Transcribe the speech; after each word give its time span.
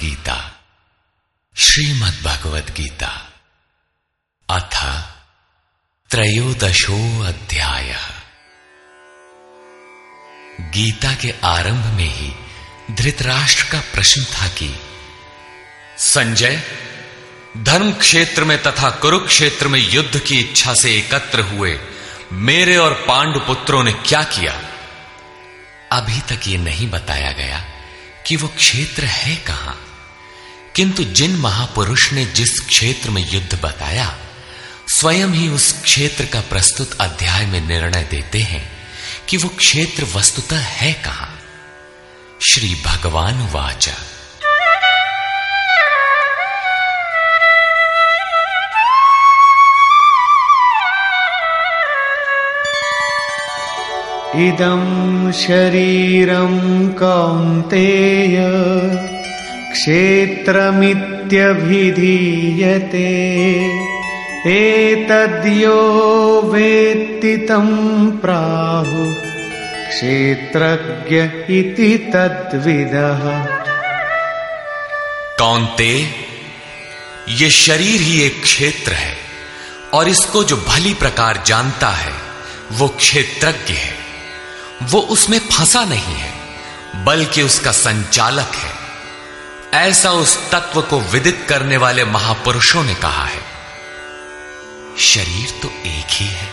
गीता 0.00 0.36
श्रीमद् 1.56 2.22
भगवद 2.24 2.70
गीता 2.76 3.10
अथ 4.48 4.74
त्रयोदशो 6.10 7.22
अध्याय 7.24 7.96
गीता 10.60 11.14
के 11.14 11.34
आरंभ 11.44 11.84
में 11.96 12.08
ही 12.14 12.32
धृतराष्ट्र 12.94 13.64
का 13.72 13.80
प्रश्न 13.80 14.24
था 14.24 14.48
कि, 14.48 14.74
संजय 15.98 16.62
धर्म 17.56 17.92
क्षेत्र 17.92 18.44
में 18.44 18.62
तथा 18.62 18.90
कुरुक्षेत्र 18.90 19.68
में 19.68 19.80
युद्ध 19.80 20.18
की 20.18 20.38
इच्छा 20.40 20.74
से 20.74 20.96
एकत्र 20.96 21.40
हुए 21.40 21.78
मेरे 22.32 22.76
और 22.76 22.92
पांडु 23.08 23.40
पुत्रों 23.40 23.82
ने 23.84 23.92
क्या 23.92 24.22
किया? 24.22 24.52
अभी 25.92 26.20
तक 26.20 26.48
ये 26.48 26.58
नहीं 26.58 26.90
बताया 26.90 27.32
गया 27.32 27.64
कि 28.26 28.36
वो 28.36 28.48
क्षेत्र 28.48 29.04
है 29.04 29.36
कहाँ। 29.36 29.87
किंतु 30.78 31.04
जिन 31.04 31.36
महापुरुष 31.36 32.12
ने 32.12 32.24
जिस 32.24 32.60
क्षेत्र 32.60 33.10
में 33.10 33.32
युद्ध 33.32 33.62
बताया, 33.62 34.18
स्वयं 34.88 35.28
ही 35.28 35.48
उस 35.48 35.82
क्षेत्र 35.82 36.24
का 36.24 36.40
प्रस्तुत 36.40 36.90
अध्याय 37.00 37.46
में 37.46 37.60
निर्णय 37.60 38.08
देते 38.10 38.38
हैं 38.38 38.72
कि 39.28 39.36
वो 39.36 39.48
क्षेत्र 39.48 40.06
वस्तुतः 40.14 40.58
है 40.58 40.92
कहाँ। 40.92 41.40
श्री 42.50 42.82
भगवान 42.86 43.48
वाचा। 43.52 43.92
इदं 54.48 55.32
शरीरं 55.32 56.88
कौन्तेय। 56.88 58.38
क्षेत्रमित्यभिधीयते। 59.72 61.08
एतद्यो 64.46 65.80
वेत्ति 66.42 67.36
तं 67.36 67.66
प्राहु। 68.10 69.14
क्षेत्रज्ञ 69.88 71.16
इति 71.58 72.10
तद्विदः। 72.14 73.46
कौनते, 75.38 76.06
ये 77.28 77.50
शरीर 77.50 78.00
ही 78.00 78.22
एक 78.22 78.42
क्षेत्र 78.42 78.92
है, 78.92 79.16
और 79.92 80.08
इसको 80.08 80.44
जो 80.44 80.56
भली 80.56 80.94
प्रकार 80.94 81.42
जानता 81.46 81.88
है, 81.88 82.12
वो 82.72 82.88
क्षेत्रज्ञ 82.88 83.74
है। 83.74 83.94
वो 84.82 85.00
उसमें 85.00 85.38
फंसा 85.38 85.84
नहीं 85.84 86.14
है, 86.14 86.32
बल्कि 87.04 87.42
उसका 87.42 87.72
संचालक 87.72 88.52
है। 88.54 88.77
ऐसा 89.74 90.10
उस 90.10 90.50
तत्व 90.50 90.82
को 90.82 91.00
विदित 91.00 91.46
करने 91.48 91.76
वाले 91.76 92.04
महापुरुषों 92.04 92.82
ने 92.84 92.94
कहा 92.94 93.24
है। 93.24 93.40
शरीर 94.98 95.50
तो 95.62 95.68
एक 95.86 96.06
ही 96.10 96.26
है। 96.26 96.48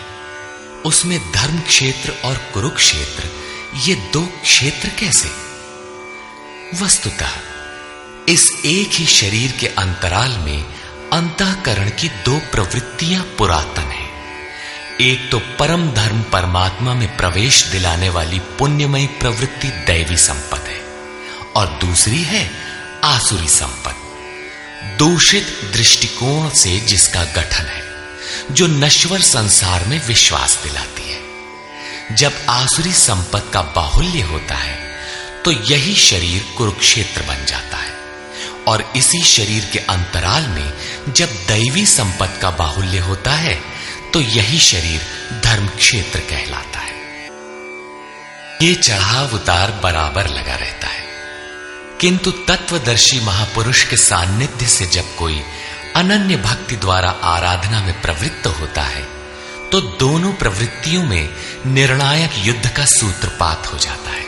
उसमें 0.84 1.32
धर्म 1.32 1.60
क्षेत्र 1.60 2.14
और 2.24 2.36
कुरुक्षेत्र, 2.54 3.28
ये 3.76 3.94
दो 3.94 4.22
क्षेत्र 4.42 4.88
कैसे? 4.88 5.30
वस्तुतः, 6.82 7.30
इस 8.28 8.50
एक 8.64 8.88
ही 8.92 9.06
शरीर 9.06 9.52
के 9.52 9.66
अंतराल 9.66 10.30
में 10.30 10.64
अंतकरण 11.12 11.90
की 11.90 12.08
दो 12.08 12.38
प्रवृत्तियाँ 12.38 13.22
पुरातन 13.38 13.90
है। 13.90 14.06
एक 15.00 15.30
तो 15.30 15.38
परम 15.38 15.90
धर्म 15.90 16.22
परमात्मा 16.22 16.94
में 16.94 17.16
प्रवेश 17.16 17.64
दिलाने 17.64 18.08
वाली 18.08 18.38
पुण्यमयी 18.38 19.06
प्रवृत्ति 19.06 19.68
दैवी 19.68 20.16
संपद 20.16 20.66
है, 20.66 20.80
और 21.56 21.66
दूसरी 21.66 22.22
है 22.22 22.65
आसुरी 23.06 23.48
संपद 23.48 24.96
दूषित 24.98 25.46
दृष्टिकोण 25.72 26.48
से 26.50 26.78
जिसका 26.80 27.22
गठन 27.24 27.66
है, 27.66 27.82
जो 28.50 28.66
नश्वर 28.66 29.20
संसार 29.20 29.84
में 29.84 30.00
विश्वास 30.06 30.58
दिलाती 30.62 31.02
है। 31.02 32.16
जब 32.16 32.40
आसुरी 32.48 32.92
संपद 32.92 33.50
का 33.54 33.62
बाहुल्य 33.76 34.22
होता 34.22 34.54
है 34.54 34.74
तो 35.44 35.50
यही 35.70 35.94
शरीर 35.94 36.44
कुरुक्षेत्र 36.58 37.22
बन 37.22 37.44
जाता 37.44 37.76
है। 37.76 37.94
और 38.68 38.92
इसी 38.96 39.22
शरीर 39.26 39.70
के 39.72 39.78
अंतराल 39.88 40.46
में 40.48 40.72
जब 41.08 41.38
दैवी 41.48 41.86
संपद 41.86 42.38
का 42.42 42.50
बाहुल्य 42.58 42.98
होता 42.98 43.32
है 43.36 43.58
तो 44.12 44.20
यही 44.20 44.58
शरीर 44.64 45.00
धर्म 45.44 45.68
क्षेत्र 45.68 46.20
कहलाता 46.30 46.80
है। 46.80 46.94
ये 48.62 48.74
चढ़ाव 48.74 49.34
उतार 49.34 49.80
बराबर 49.82 50.28
लगा 50.28 50.54
रहता 50.56 50.88
है। 50.88 51.05
किंतु 52.00 52.30
तत्वदर्शी 52.30 53.20
महापुरुष 53.20 53.82
के 53.88 53.96
सान्निध्य 53.96 54.66
से 54.66 54.86
जब 54.86 55.14
कोई 55.16 55.42
अनन्य 55.96 56.36
भक्ति 56.36 56.76
द्वारा 56.76 57.10
आराधना 57.24 57.80
में 57.80 58.00
प्रवृत्त 58.02 58.46
होता 58.46 58.82
है 58.82 59.02
तो 59.70 59.80
दोनों 59.80 60.32
प्रवृत्तियों 60.32 61.02
में 61.02 61.28
निर्णायक 61.66 62.30
युद्ध 62.36 62.68
का 62.68 62.84
सूत्रपात 62.84 63.72
हो 63.72 63.78
जाता 63.78 64.10
है। 64.10 64.24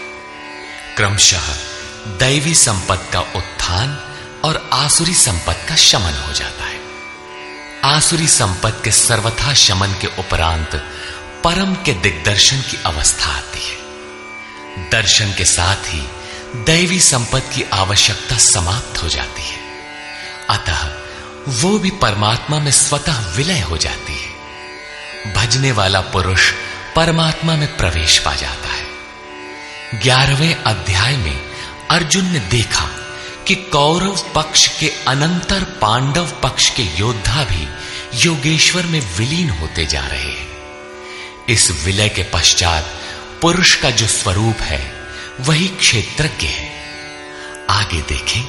क्रमशः 0.97 1.49
दैवी 2.19 2.55
संपद 2.55 3.07
का 3.13 3.21
उत्थान 3.21 3.97
और 4.45 4.71
आसुरी 4.73 5.15
संपद 5.15 5.65
का 5.69 5.77
शमन 5.77 6.23
हो 6.27 6.33
जाता 6.33 6.65
है। 6.65 6.81
आसुरी 7.85 8.29
संपत्ति 8.29 8.85
के 8.85 8.91
सर्वथा 8.91 9.55
शमन 9.55 9.95
के 10.01 10.07
उपरांत 10.19 10.77
परम 11.45 11.75
के 11.75 11.93
दिग्दर्शन 11.93 12.61
की 12.61 12.79
अवस्था 12.87 13.31
आती 13.31 13.61
है। 13.61 14.91
दर्शन 14.91 15.33
के 15.33 15.45
साथ 15.45 15.95
ही 15.95 16.03
दैवी 16.57 17.01
संपत्ति 17.01 17.57
की 17.57 17.63
आवश्यकता 17.63 18.37
समाप्त 18.37 19.03
हो 19.03 19.09
जाती 19.09 19.43
है। 19.43 19.59
अतः 20.51 20.93
वो 21.49 21.79
भी 21.79 21.91
परमात्मा 21.91 22.59
में 22.59 22.71
स्वतः 22.71 23.13
विलय 23.13 23.61
हो 23.61 23.77
जाती 23.77 24.13
है। 24.13 24.29
भजने 25.35 25.73
वाला 25.73 26.01
पुरुष 26.01 26.53
परमात्मा 26.97 27.57
में 27.57 27.77
प्रवेश 27.77 28.19
पा 28.19 28.35
जाता 28.35 28.69
है। 28.69 28.87
ग्यारहवें 29.95 30.55
अध्याय 30.55 31.17
में 31.17 31.41
अर्जुन 31.91 32.25
ने 32.25 32.39
देखा 32.39 32.89
कि 33.47 33.55
कौरव 33.55 34.33
पक्ष 34.35 34.81
के 34.81 34.93
अनंतर 35.09 35.65
पांडव 35.65 36.27
पक्ष 36.43 36.71
के 36.71 36.83
योद्धा 36.83 37.45
भी 37.45 37.69
योगेश्वर 38.25 38.83
में 38.83 39.17
विलीन 39.17 39.51
होते 39.51 39.87
जा 39.87 40.07
रहे 40.07 40.33
हैं। 40.33 40.49
इस 41.49 41.85
विलय 41.85 42.09
के 42.09 42.23
पश्चात 42.23 42.87
पुरुष 43.43 43.75
का 43.75 43.91
जो 43.91 44.07
स्वरूप 44.07 44.61
है 44.61 44.98
वही 45.47 45.69
क्षेत्रज्ञ 45.69 46.47
है। 46.47 46.69
आगे 47.71 48.01
देखें। 48.01 48.43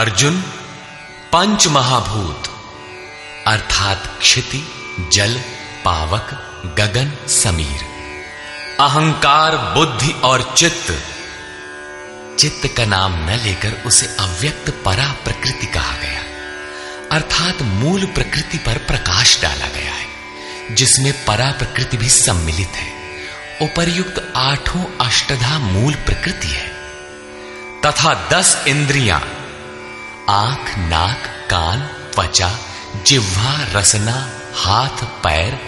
अर्जुन 0.00 0.40
पंच 1.32 1.68
महाभूत 1.68 2.42
अर्थात 3.46 4.02
क्षिति, 4.20 4.66
जल, 5.12 5.36
पावक, 5.84 6.30
गगन, 6.78 7.28
समीर। 7.28 7.80
अहंकार, 8.80 9.56
बुद्धि 9.56 10.14
और 10.24 10.54
चित्त। 10.56 10.98
चित्त 12.38 12.76
का 12.76 12.84
नाम 12.84 13.12
न 13.14 13.40
लेकर 13.44 13.82
उसे 13.86 14.06
अव्यक्त 14.06 14.70
परा 14.84 15.14
प्रकृति 15.24 15.66
कहा 15.66 15.92
गया। 15.92 16.33
अर्थात 17.14 17.62
मूल 17.62 18.06
प्रकृति 18.06 18.58
पर 18.58 18.78
प्रकाश 18.78 19.42
डाला 19.42 19.66
गया 19.66 19.92
है, 19.92 20.06
जिसमें 20.70 21.24
परा 21.24 21.50
प्रकृति 21.50 21.96
भी 21.96 22.08
सम्मिलित 22.08 22.68
है। 22.68 22.94
उपर्युक्त 23.62 24.32
आठों 24.36 25.06
अष्टधा 25.06 25.58
मूल 25.58 25.94
प्रकृति 25.94 26.48
है। 26.48 26.66
तथा 27.86 28.28
दस 28.32 28.64
इंद्रियाँ, 28.68 29.20
आँख, 30.28 30.78
नाक, 30.78 31.26
कान, 31.50 31.80
त्वचा, 32.14 32.58
जिह्वा, 33.06 33.80
रसना, 33.80 34.32
हाथ, 34.54 35.04
पैर, 35.04 35.58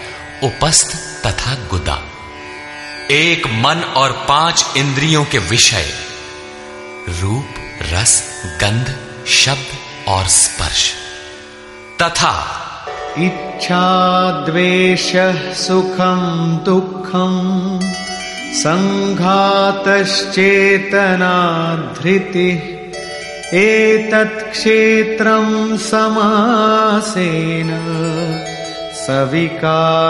उपस्थ 0.43 0.95
तथा 1.25 1.53
गुदा। 1.55 2.03
एक 3.11 3.47
मन 3.47 3.93
और 3.97 4.25
पाँच 4.29 4.65
इंद्रियों 4.77 5.25
के 5.25 5.37
विषय, 5.37 5.93
रूप, 7.09 7.79
रस, 7.81 8.41
गंध, 8.45 8.95
शब्द 9.27 9.77
और 10.07 10.27
स्पर्श। 10.27 10.93
तथा। 12.01 12.33
इच्छा 13.17 13.85
द्वेषः 14.45 15.37
सुखम 15.53 16.19
दुखम 16.65 17.35
सङ्घातश्चेतना 18.53 19.63
धृतिः 22.01 22.61
क्षेत्रं 24.51 25.77
समासेन 25.77 27.69
सविकारमुदारितम्। 28.93 30.05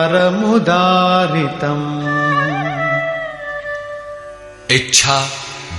इच्छा 4.71 5.19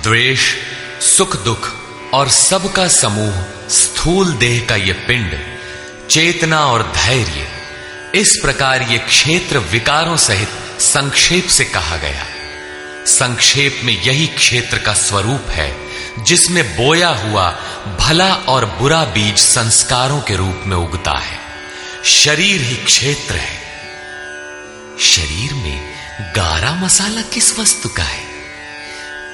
द्वेष 0.02 0.54
सुख 1.00 1.36
दुख 1.44 1.62
और 2.14 2.28
सबका 2.28 2.86
समूह 2.88 3.36
स्थूल 3.68 4.32
देह 4.32 4.66
का 4.68 4.76
ये 4.76 4.92
पिंड 4.92 5.57
चेतना 6.10 6.66
और 6.66 6.82
धैर्य, 6.82 7.48
इस 8.14 8.38
प्रकार 8.42 8.82
ये 8.82 8.98
क्षेत्र 8.98 9.58
विकारों 9.58 10.16
सहित 10.16 10.48
संक्षेप 10.80 11.46
से 11.46 11.64
कहा 11.64 11.96
गया। 11.96 12.26
संक्षेप 13.06 13.80
में 13.84 14.02
यही 14.02 14.26
क्षेत्र 14.26 14.78
का 14.78 14.92
स्वरूप 14.94 15.46
है, 15.48 15.76
जिसमें 16.18 16.76
बोया 16.76 17.08
हुआ 17.08 17.50
भला 18.00 18.34
और 18.34 18.64
बुरा 18.64 19.04
बीज 19.04 19.38
संस्कारों 19.38 20.20
के 20.20 20.36
रूप 20.36 20.62
में 20.66 20.76
उगता 20.76 21.18
है। 21.18 21.38
शरीर 22.04 22.60
ही 22.60 22.76
क्षेत्र 22.76 23.34
है। 23.34 23.62
शरीर 25.00 25.54
में 25.54 25.94
गारा 26.20 26.74
मसाला 26.74 27.22
किस 27.22 27.58
वस्तु 27.58 27.88
का 27.88 28.02
है? 28.02 28.24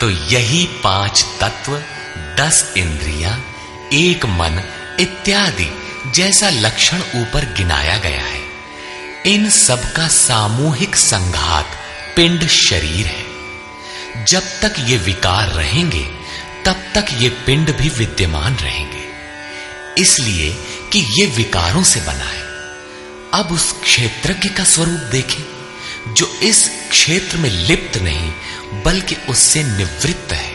तो 0.01 0.11
यही 0.11 0.65
पाँच 0.65 1.27
तत्व, 1.41 1.83
दस 2.19 2.75
इंद्रियाँ, 2.77 3.55
एक 3.93 4.27
मन 4.27 4.63
इत्यादि। 5.01 5.81
जैसा 6.07 6.51
लक्षण 6.51 6.97
ऊपर 6.97 7.55
गिनाया 7.57 7.99
गया 7.99 8.21
है, 8.21 8.41
इन 9.27 9.51
सब 9.51 9.93
का 9.93 10.09
सामूहिक 10.09 10.97
संघात 10.97 11.67
पिंड 12.17 12.49
शरीर 12.49 13.07
है। 13.07 13.25
जब 14.25 14.41
तक 14.41 14.75
ये 14.79 14.97
विकार 14.97 15.49
रहेंगे, 15.49 16.09
तब 16.65 16.77
तक 16.95 17.07
ये 17.13 17.29
पिंड 17.29 17.77
भी 17.77 17.89
विद्यमान 17.89 18.57
रहेंगे। 18.57 19.05
इसलिए 19.99 20.53
कि 20.93 20.99
ये 20.99 21.27
विकारों 21.27 21.83
से 21.83 22.01
बना 22.01 22.25
है। 22.25 22.45
अब 23.35 23.49
उस 23.53 23.75
क्षेत्रज्ञ 23.83 24.49
का 24.49 24.65
स्वरूप 24.65 25.01
देखें, 25.01 25.45
जो 26.15 26.27
इस 26.43 26.71
क्षेत्र 26.91 27.37
में 27.37 27.51
लिप्त 27.51 27.99
नहीं, 27.99 28.33
बल्कि 28.83 29.17
उससे 29.29 29.63
निवृत्त 29.63 30.33
है। 30.33 30.54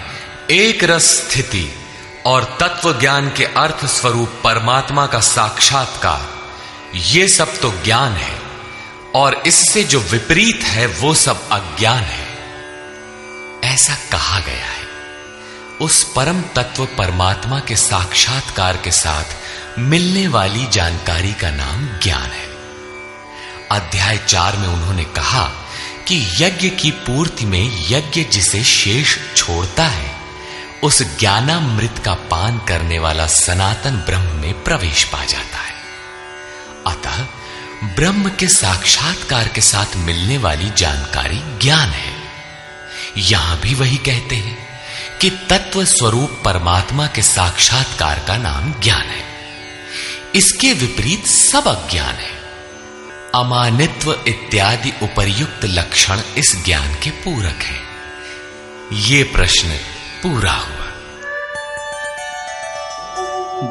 एक 0.51 0.83
रस 0.83 1.03
स्थिति। 1.03 1.84
और 2.25 2.57
तत्व 2.59 2.99
ज्ञान 2.99 3.29
के 3.29 3.45
अर्थ 3.45 3.85
स्वरूप 3.85 4.41
परमात्मा 4.43 5.07
का 5.07 5.19
साक्षात्कार। 5.19 6.29
ये 6.95 7.27
सब 7.27 7.59
तो 7.59 7.71
ज्ञान 7.83 8.11
है, 8.11 8.41
और 9.15 9.43
इससे 9.47 9.83
जो 9.83 9.99
विपरीत 9.99 10.63
है, 10.63 10.85
वो 10.85 11.13
सब 11.13 11.49
अज्ञान 11.49 12.03
है। 12.03 12.27
ऐसा 13.63 13.95
कहा 14.11 14.39
गया 14.39 14.65
है। 14.65 14.85
उस 15.81 16.03
परम 16.03 16.41
तत्व 16.41 16.85
परमात्मा 16.85 17.59
के 17.59 17.75
साक्षात्कार 17.75 18.77
के 18.77 18.91
साथ 18.91 19.23
मिलने 19.79 20.27
वाली 20.27 20.65
जानकारी 20.65 21.33
का 21.33 21.51
नाम 21.51 21.99
ज्ञान 21.99 22.31
है। 22.31 22.55
अध्याय 23.71 24.17
चार 24.17 24.57
में 24.57 24.67
उन्होंने 24.67 25.03
कहा 25.03 25.51
कि 26.07 26.33
यज्ञ 26.39 26.69
की 26.69 26.91
पूर्ति 26.91 27.45
में 27.45 27.85
यज्ञ 27.89 28.23
जिसे 28.23 28.63
शेष 28.63 29.17
छोड़ता 29.35 29.83
है 29.83 30.14
उस 30.83 31.19
ज्ञानामृत 31.19 32.01
का 32.05 32.13
पान 32.13 32.57
करने 32.57 32.99
वाला 32.99 33.27
सनातन 33.27 33.91
ब्रह्म 33.91 34.35
में 34.35 34.63
प्रवेश 34.63 35.03
पा 35.03 35.25
जाता 35.25 35.57
है। 35.57 35.73
अतः 36.87 37.25
ब्रह्म 37.83 38.29
के 38.29 38.47
साक्षात्कार 38.47 39.47
के 39.47 39.61
साथ 39.61 39.95
मिलने 39.95 40.37
वाली 40.37 40.69
जानकारी 40.77 41.41
ज्ञान 41.61 41.89
है। 41.89 42.15
यहाँ 43.17 43.59
भी 43.59 43.73
वही 43.73 43.97
कहते 43.97 44.35
हैं 44.35 44.57
कि 45.21 45.29
तत्व 45.29 45.85
स्वरूप 45.85 46.41
परमात्मा 46.45 47.07
के 47.07 47.21
साक्षात्कार 47.21 48.19
का 48.19 48.37
नाम 48.37 48.81
ज्ञान 48.81 49.01
है। 49.01 49.25
इसके 50.35 50.73
विपरीत 50.73 51.25
सब 51.25 51.67
अज्ञान 51.67 52.15
है। 52.15 52.35
अमानित्व 53.35 54.23
इत्यादि 54.27 54.93
उपर्युक्त 55.03 55.59
लक्षण 55.65 56.19
इस 56.37 56.65
ज्ञान 56.65 56.93
के 56.93 57.09
पूरक 57.09 57.59
है। 57.61 57.81
ये 58.93 59.23
प्रश्न 59.23 59.67
पूरा 60.25 60.51
हुआ। 60.51 60.85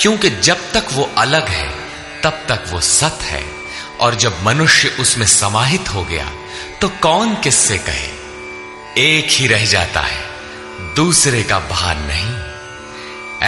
क्योंकि 0.00 0.30
जब 0.30 0.70
तक 0.72 0.86
वो 0.92 1.08
अलग 1.18 1.48
है, 1.48 1.68
तब 2.22 2.44
तक 2.48 2.64
वो 2.70 2.80
सत 2.80 3.18
है, 3.22 3.44
और 4.00 4.14
जब 4.14 4.42
मनुष्य 4.42 4.88
उसमें 5.00 5.26
समाहित 5.26 5.94
हो 5.94 6.04
गया 6.04 6.30
तो 6.80 6.88
कौन 7.02 7.34
किससे 7.34 7.78
कहे? 7.80 8.08
एक 8.98 9.30
ही 9.30 9.46
रह 9.46 9.64
जाता 9.66 10.00
है, 10.00 10.24
दूसरे 10.94 11.42
का 11.42 11.58
भान 11.60 12.02
नहीं। 12.02 12.34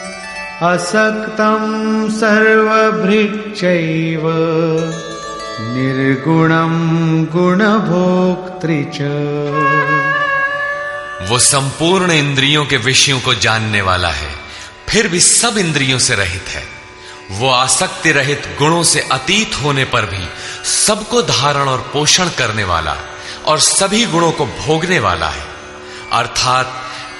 असक्तं 0.62 2.11
सर्वभृच्चैव 2.11 4.23
निर्गुणं 5.75 6.75
गुणभोक्तृ 7.25 8.85
च। 8.95 8.99
वो 11.31 11.38
संपूर्ण 11.38 12.12
इंद्रियों 12.12 12.67
के 12.67 12.76
विषयों 12.76 13.21
को 13.21 13.35
जानने 13.35 13.81
वाला 13.81 14.11
है, 14.11 14.31
फिर 14.88 15.09
भी 15.09 15.21
सब 15.21 15.59
इंद्रियों 15.59 15.99
से 15.99 16.14
रहित 16.14 16.49
है। 16.49 16.64
वो 17.31 17.49
आसक्ति 17.49 18.12
रहित 18.12 18.57
गुणों 18.59 18.83
से 18.83 19.09
अतीत 19.12 19.62
होने 19.62 19.85
पर 19.85 20.05
भी 20.05 20.29
सबको 20.64 21.23
धारण 21.23 21.69
और 21.69 21.90
पोषण 21.93 22.29
करने 22.38 22.64
वाला 22.64 22.97
और 23.47 23.59
सभी 23.59 24.07
गुणों 24.07 24.33
को 24.33 24.47
भोगने 24.47 24.99
वाला 24.99 25.29
है। 25.29 25.45
अर्थात 26.12 26.73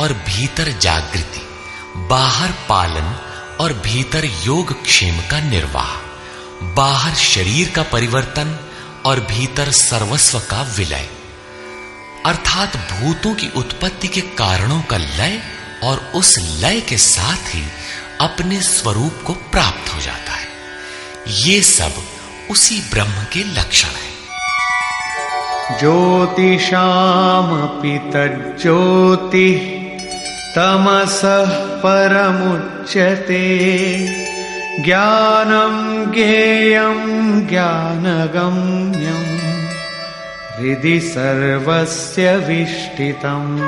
और 0.00 0.12
भीतर 0.12 0.72
जागृति, 0.78 1.48
बाहर 1.96 2.52
पालन 2.68 3.14
और 3.60 3.72
भीतर 3.72 4.24
योग 4.24 4.82
क्षेम 4.82 5.20
का 5.20 5.40
निर्वाह, 5.40 5.96
बाहर 6.74 7.14
शरीर 7.14 7.70
का 7.70 7.82
परिवर्तन 7.82 8.58
और 9.04 9.20
भीतर 9.20 9.70
सर्वस्व 9.70 10.38
का 10.38 10.74
विलय। 10.78 11.08
अर्थात 12.26 12.76
भूतों 12.76 13.34
की 13.34 13.50
उत्पत्ति 13.56 14.08
के 14.08 14.20
कारणों 14.20 14.82
का 14.82 14.96
लय 14.96 15.42
और 15.82 16.10
उस 16.14 16.38
लय 16.38 16.80
के 16.80 16.96
साथ 16.96 17.54
ही 17.54 17.62
अपने 18.20 18.60
स्वरूप 18.60 19.20
को 19.26 19.32
प्राप्त 19.32 19.94
हो 19.94 20.00
जाता 20.00 20.32
है। 20.32 20.48
ये 21.28 21.62
सब 21.62 21.92
उसी 22.50 22.80
ब्रह्म 22.80 23.18
के 23.32 23.38
लक्षण 23.38 23.88
है। 23.88 24.12
ज्योतिषामपि 25.80 27.98
तज्ज्योतिः 27.98 29.82
तमसः 30.54 31.76
परमुच्यते। 31.76 33.62
ज्ञानं 34.80 36.12
ज्ञेयं 36.12 37.40
ज्ञानगम्यम् 37.48 39.32
हृदि 40.58 41.00
सर्वस्य 41.00 42.36
विष्टितम्। 42.36 43.60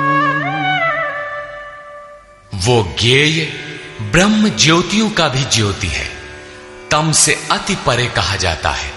वो 2.55 2.95
ज्ञेय 3.01 3.53
ब्रह्म 4.01 4.49
ज्योतियों 4.49 5.09
का 5.09 5.27
भी 5.27 5.43
ज्योति 5.43 5.87
है। 5.87 6.09
तम 6.91 7.11
से 7.11 7.47
अति 7.51 7.75
परे 7.75 8.05
कहा 8.05 8.35
जाता 8.35 8.69
है। 8.69 8.91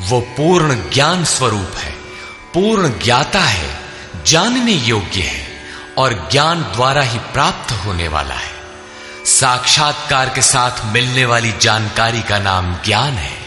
वो 0.00 0.20
पूर्ण 0.20 0.76
ज्ञान 0.90 1.24
स्वरूप 1.24 1.72
है। 1.78 1.92
पूर्ण 2.54 2.88
ज्ञाता 3.04 3.40
है, 3.40 3.78
जानने 4.26 4.72
योग्य 4.72 5.20
है 5.20 5.46
और 5.98 6.28
ज्ञान 6.32 6.62
द्वारा 6.62 7.02
ही 7.02 7.18
प्राप्त 7.18 7.72
होने 7.72 8.08
वाला 8.08 8.34
है। 8.34 8.53
साक्षात्कार 9.26 10.28
के 10.28 10.42
साथ 10.42 10.84
मिलने 10.84 11.24
वाली 11.24 11.54
जानकारी 11.60 12.22
का 12.22 12.38
नाम 12.38 12.76
ज्ञान 12.84 13.12
है। 13.12 13.44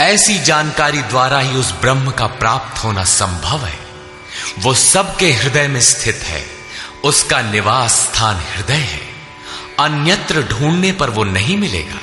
ऐसी 0.00 0.38
जानकारी 0.38 1.02
द्वारा 1.02 1.38
ही 1.38 1.56
उस 1.56 1.72
ब्रह्म 1.72 2.10
का 2.10 2.26
प्राप्त 2.26 2.84
होना 2.84 3.04
संभव 3.04 3.64
है। 3.64 3.78
वो 4.58 4.74
सबके 4.74 5.32
हृदय 5.32 5.68
में 5.68 5.80
स्थित 5.80 6.20
है। 6.24 6.46
उसका 7.04 7.42
निवास 7.42 7.92
स्थान 7.92 8.36
हृदय 8.36 8.74
है। 8.74 9.00
अन्यत्र 9.80 10.42
ढूँढने 10.42 10.92
पर 10.92 11.10
वो 11.10 11.24
नहीं 11.24 11.56
मिलेगा। 11.56 11.98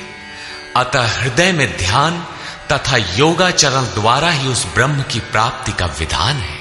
अतः 0.80 1.22
हृदय 1.22 1.52
में 1.52 1.78
ध्यान 1.78 2.28
तथा 2.72 2.98
योगाचरण 2.98 3.84
द्वारा 3.84 4.30
ही 4.30 4.48
उस 4.48 4.66
ब्रह्म 4.66 5.04
की 5.04 5.20
प्राप्ति 5.20 5.72
का 5.72 5.86
विधान 5.86 6.36
है। 6.38 6.61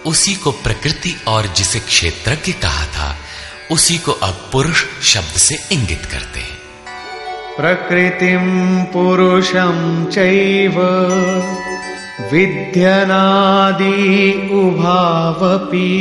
उसी 0.05 0.35
को 0.35 0.51
प्रकृति 0.51 1.21
और 1.27 1.47
जिसे 1.47 1.79
क्षेत्रज्ञ 1.79 2.51
कहा 2.51 2.85
था, 2.85 3.17
उसी 3.71 3.97
को 3.97 4.11
अब 4.11 4.49
पुरुष 4.51 4.83
शब्द 5.03 5.37
से 5.37 5.59
इंगित 5.71 6.05
करते 6.05 6.39
हैं। 6.39 6.62
प्रकृतिम 7.57 8.45
पुरुषम 8.93 9.75
चैव 10.13 10.77
विध्यनादि 12.31 13.91
उभावपि 14.59 15.91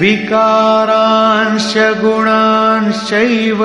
विकारांश 0.00 1.72
गुणांशैव 2.00 3.62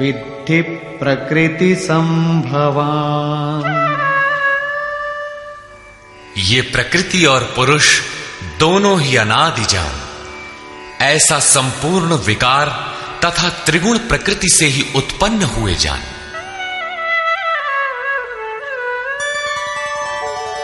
विद्धि 0.00 0.60
प्रकृति 1.00 1.74
संभवान 1.88 3.68
ये 6.50 6.60
प्रकृति 6.74 7.24
और 7.32 7.52
पुरुष 7.56 7.98
दोनों 8.60 8.98
ही 9.00 9.16
अनादि 9.24 9.66
ऐसा 11.04 11.38
संपूर्ण 11.54 12.16
विकार 12.26 12.68
तथा 13.24 13.48
त्रिगुण 13.48 13.98
प्रकृति 13.98 14.48
से 14.48 14.66
ही 14.66 14.86
उत्पन्न 14.96 15.42
हुए 15.42 15.74
जान। 15.74 16.00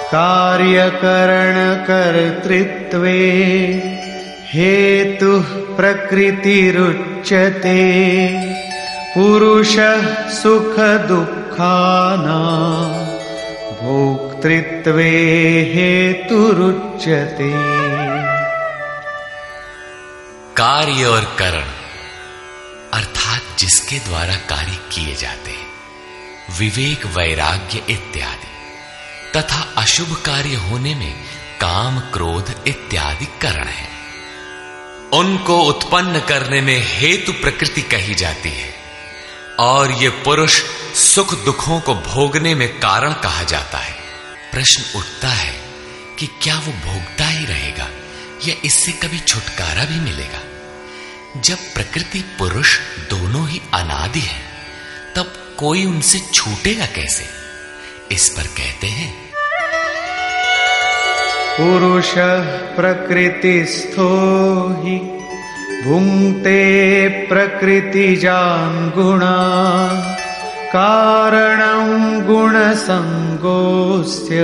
कार्यकरण 0.06 1.74
कर्तृत्वे 1.74 3.34
हेतु 4.54 5.40
प्रकृति 5.40 5.76
प्रकृतिरुच्यते। 5.76 7.74
पुरुषः 9.14 10.28
सुख 10.28 10.80
दुःखाना 10.80 12.38
भोक्तृत्वे 13.82 15.10
हेतुरुच्यते। 15.74 17.52
कार्य 20.56 21.04
और 21.04 21.36
करण। 21.38 21.75
जिसके 23.58 23.98
द्वारा 23.98 24.34
कार्य 24.34 24.78
किए 24.92 25.14
जाते 25.14 25.50
हैं। 25.50 25.66
विवेक, 26.58 27.06
वैराग्य 27.06 27.82
इत्यादि, 27.90 28.46
तथा 29.36 29.74
अशुभ 29.76 30.22
कार्य 30.26 30.54
होने 30.54 30.94
में 30.94 31.14
काम, 31.60 32.00
क्रोध 32.00 32.64
इत्यादि 32.66 33.26
करण 33.26 33.68
है। 33.68 33.88
उनको 35.12 35.62
उत्पन्न 35.62 36.20
करने 36.20 36.60
में 36.60 36.82
हेतु 36.86 37.32
प्रकृति 37.32 37.82
कही 37.82 38.14
जाती 38.14 38.48
है, 38.48 38.74
और 39.58 39.90
ये 39.90 40.08
पुरुष 40.08 40.62
सुख 40.94 41.44
दुखों 41.44 41.80
को 41.80 41.94
भोगने 41.94 42.54
में 42.54 42.80
कारण 42.80 43.12
कहा 43.12 43.42
जाता 43.42 43.78
है। 43.78 43.94
प्रश्न 44.52 44.98
उठता 44.98 45.28
है 45.28 45.54
कि 46.18 46.26
क्या 46.26 46.58
वो 46.58 46.72
भोगता 46.72 47.26
ही 47.26 47.44
रहेगा, 47.46 47.88
या 48.48 48.54
इससे 48.64 48.92
कभी 48.92 49.18
छुटकारा 49.18 49.84
भी 49.84 50.00
मिलेगा? 50.00 50.40
जब 51.44 51.54
प्रकृति 51.54 52.24
पुरुष 52.38 52.78
दोनों 53.10 53.48
ही 53.48 53.62
अनादि 53.74 54.20
है, 54.20 54.40
तब 55.16 55.32
कोई 55.58 55.86
उनसे 55.86 56.20
छूटेगा 56.34 56.86
कैसे? 56.86 57.24
इस 58.14 58.28
पर 58.28 58.42
कहते 58.42 58.86
हैं। 58.86 59.14
पुरुष 61.60 62.10
प्रकृति 62.10 62.76
प्रकृतिस्थो 62.76 64.10
ही 64.84 65.00
भुंक्ते 65.84 67.08
प्रकृतिजान् 67.08 68.90
गुणा 68.90 69.36
कारणं 70.66 72.26
गुणसङ्गोऽस्य, 72.26 74.36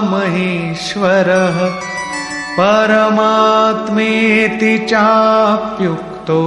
महेश्वरः 0.00 1.56
परमात्मेति 2.58 4.74
चाप्युक्तो 4.90 6.42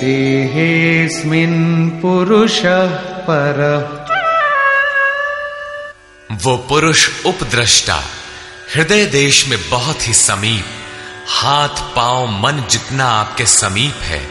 देहेऽस्मिन् 0.00 1.90
पुरुषः 1.90 2.90
परः। 3.28 3.84
वो 6.44 6.54
पुरुष 6.56 7.08
उपद्रष्टा। 7.26 7.98
हृदय 8.74 9.06
देश 9.06 9.46
में 9.46 9.70
बहुत 9.70 10.08
ही 10.08 10.14
समीप, 10.14 10.64
हाथ, 11.28 11.68
पाँव, 11.68 12.26
मन 12.26 12.64
जितना 12.70 13.06
आपके 13.06 13.46
समीप 13.46 13.94
है, 13.94 14.30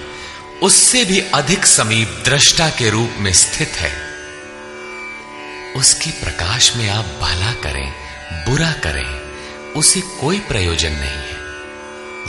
उससे 0.64 1.06
भी 1.06 1.20
अधिक 1.20 1.66
समीप 1.66 2.24
दृष्टा 2.26 2.70
के 2.70 2.90
रूप 2.90 3.10
में 3.18 3.34
स्थित 3.34 3.70
है। 3.70 4.02
उसके 5.74 6.12
प्रकाश 6.12 6.76
में 6.76 6.90
आप 6.90 7.06
भला 7.06 7.54
करें, 7.54 7.94
बुरा 8.50 8.72
करें, 8.72 9.20
उसे 9.72 10.02
कोई 10.02 10.40
प्रयोजन 10.40 10.92
नहीं 10.92 11.10
है। 11.10 11.38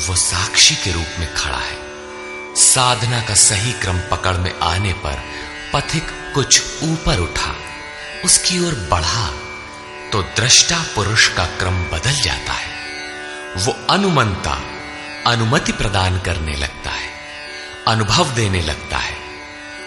वो 0.09 0.17
साक्षी 0.17 0.75
के 0.75 0.93
रूप 0.93 1.21
में 1.21 1.35
खड़ा 1.35 1.59
है। 1.59 1.79
साधना 2.57 3.21
का 3.21 3.35
सही 3.35 3.73
क्रम 3.73 3.99
पकड़ 3.99 4.37
में 4.37 4.61
आने 4.63 4.93
पर 4.93 5.25
पथिक 5.73 6.33
कुछ 6.35 6.63
ऊपर 6.83 7.19
उठा, 7.19 7.57
उसकी 8.25 8.67
ओर 8.67 8.89
बढ़ा 8.91 9.44
तो 10.15 10.23
दृष्टा 10.23 10.83
पुरुष 10.95 11.29
का 11.29 11.45
क्रम 11.45 11.85
बदल 11.85 12.13
जाता 12.13 12.53
है। 12.53 12.75
वो 13.57 13.73
अनुमंता, 13.91 14.63
अनुमति 15.27 15.73
प्रदान 15.73 16.19
करने 16.19 16.57
लगता 16.57 16.91
है, 16.91 17.09
अनुभव 17.89 18.31
देने 18.31 18.63
लगता 18.63 18.97
है। 18.97 19.17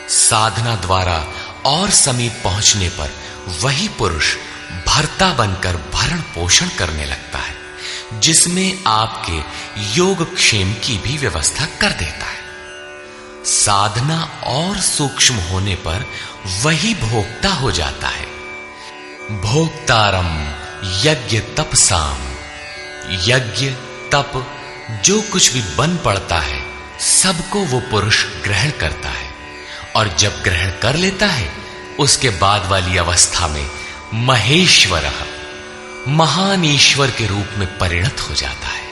साधना 0.10 0.76
द्वारा 0.76 1.28
और 1.66 1.90
समीप 1.90 2.42
पहुँचने 2.44 2.90
पर 2.90 3.14
वही 3.62 3.88
पुरुष 3.88 4.36
भरता 4.88 5.34
बनकर 5.34 5.76
भरण 5.94 6.20
पोषण 6.20 6.70
करने 6.70 7.06
लगता 7.06 7.40
है, 7.40 7.56
जिसमें 8.20 8.84
आपके 8.88 9.42
योग 9.96 10.36
क्षेम 10.36 10.74
की 10.74 10.98
भी 10.98 11.18
व्यवस्था 11.18 11.66
कर 11.66 11.90
देता 11.90 12.26
है। 12.26 12.40
साधना 13.46 14.42
और 14.44 14.78
सूक्ष्म 14.78 15.36
होने 15.36 15.76
पर 15.76 16.06
वही 16.64 16.94
भोक्ता 16.96 17.50
हो 17.50 17.72
जाता 17.72 18.08
है। 18.08 18.37
भोक्तारम 19.32 20.48
यज्ञ 21.08 21.40
तपसाम। 21.40 22.32
यज्ञ, 23.12 23.70
तप, 24.12 24.58
जो 25.06 25.22
कुछ 25.22 25.54
भी 25.54 25.62
बन 25.62 25.98
पड़ता 25.98 26.40
है, 26.40 26.66
सबको 27.00 27.60
वो 27.60 27.80
पुरुष 27.80 28.26
ग्रहण 28.26 28.72
करता 28.72 29.10
है। 29.10 29.32
और 29.96 30.16
जब 30.20 30.42
ग्रहण 30.44 30.70
कर 30.70 30.96
लेता 30.96 31.26
है, 31.26 31.54
उसके 32.00 32.30
बाद 32.30 32.66
वाली 32.66 32.98
अवस्था 32.98 33.48
में 33.48 33.72
महेश्वर, 34.14 35.12
महान 36.08 36.66
ईश्वर 36.66 37.12
के 37.12 37.28
रूप 37.28 37.48
में 37.58 37.78
परिणत 37.78 38.20
हो 38.30 38.36
जाता 38.36 38.68
है। 38.68 38.88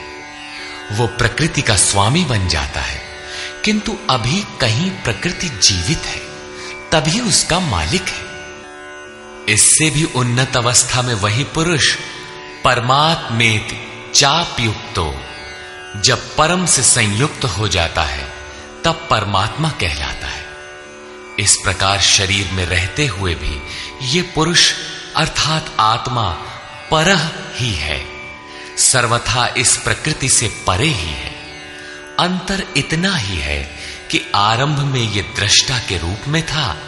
वो 0.92 1.06
प्रकृति 1.06 1.62
का 1.62 1.76
स्वामी 1.76 2.24
बन 2.24 2.48
जाता 2.48 2.80
है। 2.80 3.02
किंतु 3.64 3.96
अभी 4.10 4.44
कहीं 4.60 4.90
प्रकृति 4.90 5.48
जीवित 5.48 6.02
है, 6.06 6.20
तभी 6.92 7.20
उसका 7.20 7.60
मालिक 7.60 8.02
है। 8.02 8.25
इससे 9.48 9.90
भी 9.90 10.04
उन्नत 10.04 10.56
अवस्था 10.56 11.02
में 11.02 11.14
वही 11.14 11.44
पुरुष 11.44 11.94
परमात्मेत 12.64 13.82
चाप 14.14 14.56
युक्तो 14.60 15.20
जब 15.96 16.36
परम 16.36 16.66
से 16.66 16.82
संयुक्त 16.82 17.44
हो 17.44 17.68
जाता 17.68 18.02
है, 18.02 18.32
तब 18.84 19.06
परमात्मा 19.10 19.68
कहलाता 19.70 20.26
है। 20.26 20.46
इस 21.38 21.56
प्रकार 21.64 22.00
शरीर 22.00 22.50
में 22.52 22.66
रहते 22.66 23.06
हुए 23.06 23.34
भी 23.34 23.62
ये 24.02 24.22
पुरुष 24.22 24.72
अर्थात 25.16 25.76
आत्मा 25.80 26.30
पर 26.90 27.32
ही 27.56 27.72
है। 27.72 28.06
सर्वथा 28.78 29.54
इस 29.56 29.76
प्रकृति 29.76 30.28
से 30.28 30.48
परे 30.66 30.88
ही 30.88 31.12
है। 31.12 31.34
अंतर 32.18 32.64
इतना 32.76 33.16
ही 33.16 33.36
है 33.36 33.62
कि 34.10 34.32
आरंभ 34.34 34.78
में 34.78 35.00
ये 35.00 35.22
दृष्टा 35.22 35.78
के 35.78 35.98
रूप 35.98 36.28
में 36.28 36.46
था 36.46 36.78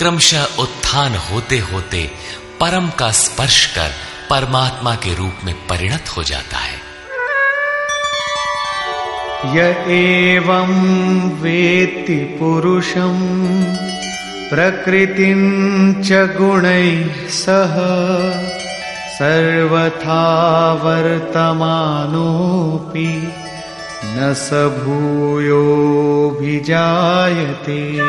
क्रमशः 0.00 0.46
उत्थान 0.58 1.14
होते 1.14 1.58
होते 1.58 2.10
परम 2.60 2.90
का 2.90 3.10
स्पर्श 3.10 3.66
कर 3.66 3.90
परमात्मा 4.30 4.94
के 4.94 5.14
रूप 5.14 5.32
में 5.44 5.54
परिणत 5.54 6.16
हो 6.16 6.22
जाता 6.22 6.58
है। 6.58 6.80
य 9.56 9.90
एवं 9.90 11.30
वेत्ति 11.30 12.14
पुरुषम 12.14 13.20
प्रकृति 14.50 15.34
च 16.08 16.12
गुणैः 16.12 17.28
सह 17.28 17.76
सर्वथा 19.18 20.72
वर्तमानोऽपि 20.72 23.32
न 24.04 24.34
स 24.34 24.50
जायते 26.66 28.00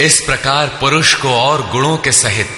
इस 0.00 0.20
प्रकार 0.20 0.66
पुरुष 0.80 1.14
को 1.14 1.34
और 1.34 1.70
गुणों 1.70 1.96
के 1.96 2.12
सहित, 2.12 2.48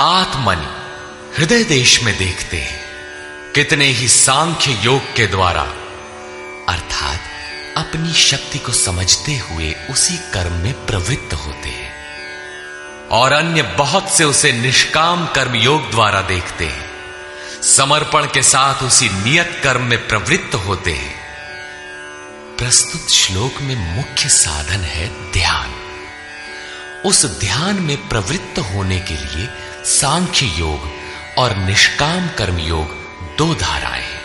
आत्मनि, 0.00 0.66
हृदय 1.38 1.64
देश 1.64 2.02
में 2.02 2.18
देखते 2.18 2.56
हैं। 2.56 2.80
कितने 3.54 3.84
ही 3.84 4.08
सांख्य 4.08 4.78
योग 4.82 5.16
के 5.16 5.26
द्वारा 5.26 5.66
अर्थात 6.72 7.20
अपनी 7.76 8.12
शक्ति 8.12 8.58
को 8.58 8.72
समझते 8.72 9.36
हुए 9.36 9.74
उसी 9.90 10.16
कर्म 10.16 10.52
में 10.52 10.86
प्रवृत्त 10.86 11.34
होते 11.34 11.68
हैं। 11.68 11.92
और 13.08 13.32
अन्य 13.32 13.62
बहुत 13.62 14.08
से 14.08 14.24
उसे 14.24 14.52
निष्काम 14.52 15.26
कर्म 15.26 15.54
योग 15.54 15.90
द्वारा 15.90 16.20
देखते 16.20 16.66
हैं। 16.66 16.90
समर्पण 17.62 18.26
के 18.26 18.42
साथ 18.42 18.82
उसी 18.82 19.08
नियत 19.08 19.60
कर्म 19.64 19.82
में 19.82 20.08
प्रवृत्त 20.08 20.54
होते 20.54 20.92
हैं। 20.92 21.22
प्रस्तुत 22.56 23.10
श्लोक 23.10 23.62
में 23.62 23.96
मुख्य 23.96 24.28
साधन 24.28 24.80
है 24.80 25.32
ध्यान। 25.32 25.74
उस 27.04 27.26
ध्यान 27.40 27.74
में 27.74 28.08
प्रवृत्त 28.08 28.58
होने 28.58 29.00
के 29.00 29.14
लिए 29.14 29.48
सांख्य 29.84 30.46
योग 30.46 30.92
और 31.38 31.56
निष्काम 31.56 32.28
कर्म 32.28 32.58
योग 32.58 32.88
दो 33.36 33.54
धाराएँ 33.54 34.02
हैं। 34.02 34.21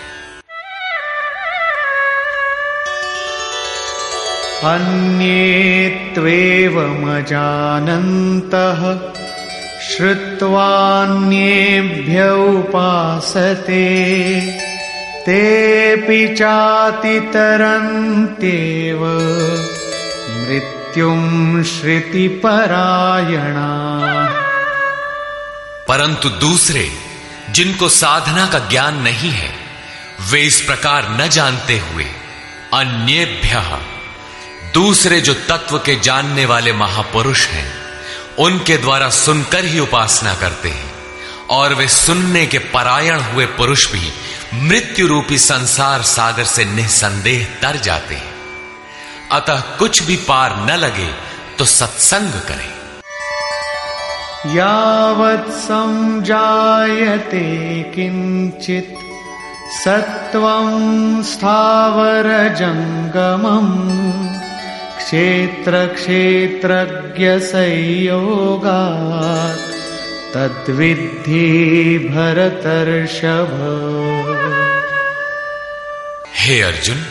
अन्ये 4.63 6.11
त्वेवमजानन्तः 6.15 9.11
श्रुत्वान्येभ्य 9.87 12.29
उपासते। 12.29 14.15
तेऽपि 15.25 16.35
चातितरन्त्येव। 16.35 19.33
श्रुतिपरायणा। 21.63 23.99
परंतु 25.87 26.29
दूसरे, 26.29 26.89
जिनको 27.49 27.89
साधना 27.89 28.47
का 28.47 28.59
ज्ञान 28.59 29.01
नहीं 29.01 29.31
है, 29.31 29.53
वे 30.31 30.41
इस 30.41 30.61
प्रकार 30.61 31.17
न 31.21 31.27
जानते 31.27 31.77
हुए 31.77 32.05
अन्येभ्य 32.73 33.49
दूसरे 34.77 35.21
जो 35.21 35.33
तत्व 35.33 35.77
के 35.77 35.99
जानने 35.99 36.45
वाले 36.45 36.73
महापुरुष 36.73 37.47
हैं, 37.47 37.73
उनके 38.39 38.77
द्वारा 38.77 39.09
सुनकर 39.09 39.65
ही 39.65 39.79
उपासना 39.79 40.33
करते 40.33 40.69
हैं। 40.69 40.91
और 41.49 41.73
वे 41.73 41.87
सुनने 41.87 42.45
के 42.45 42.57
परायण 42.57 43.19
हुए 43.19 43.45
पुरुष 43.45 43.91
भी 43.91 44.13
मृत्यु 44.53 45.07
रूपी 45.07 45.37
संसार 45.37 46.01
सागर 46.01 46.43
से 46.43 46.65
निसंदेह 46.65 47.47
तर 47.61 47.77
जाते 47.77 48.15
हैं। 48.15 48.33
अतः 49.31 49.59
कुछ 49.59 50.03
भी 50.03 50.15
पार 50.15 50.57
न 50.57 50.71
लगे 50.71 51.13
तो 51.59 51.65
सत्संग 51.65 52.31
करें। 52.31 52.69
यावत् 54.55 55.51
संजायते 55.51 57.83
किंचित 57.83 58.95
सत्वं 59.71 61.23
स्थावर 61.23 62.49
जंगमम 62.49 64.26
क्षेत्र 65.07 65.95
संयोगा 67.39 68.81
तद्विद्धि 70.33 71.99
भरतर्षभ। 71.99 73.51
हे 76.35 76.61
अर्जुन, 76.61 77.05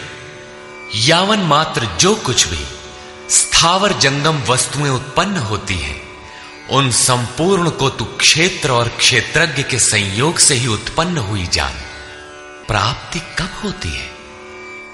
यावन 0.94 1.38
मात्र 1.38 1.88
जो 2.00 2.14
कुछ 2.14 2.48
भी 2.48 2.64
स्थावर 3.30 3.92
जंगम 3.92 4.42
वस्तुएँ 4.48 4.90
उत्पन्न 4.90 5.36
होती 5.36 5.74
हैं, 5.74 6.02
उन 6.70 6.90
संपूर्ण 6.90 7.70
को 7.70 7.88
तू 7.88 8.04
क्षेत्र 8.04 8.70
और 8.70 8.88
क्षेत्रज्ञ 8.88 9.62
के 9.62 9.78
संयोग 9.78 10.38
से 10.38 10.54
ही 10.54 10.66
उत्पन्न 10.66 11.18
हुई 11.18 11.46
जान। 11.52 11.72
प्राप्ति 12.68 13.18
कब 13.18 13.50
होती 13.64 13.88
है, 13.88 14.10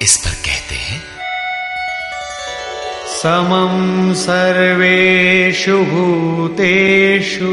इस 0.03 0.17
पर 0.17 0.31
कहते 0.31 0.75
हैं। 0.75 1.12
समं 3.23 4.15
सर्वेषु 4.15 5.79
भूतेषु 5.79 7.51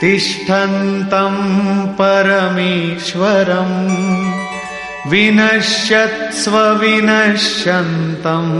तिष्ठन्तं 0.00 1.36
परमेश्वरम् 2.00 3.74
विनश्यत्स्व 5.10 6.58
विनश्यन्तम् 6.80 8.52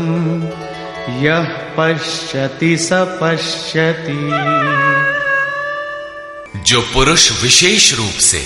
यः 1.25 1.47
पश्यति 1.77 2.77
स 2.77 2.89
पश्यति। 2.93 4.19
जो 6.67 6.81
पुरुष 6.81 7.43
विशेष 7.43 7.95
रूप 7.95 8.19
से 8.31 8.45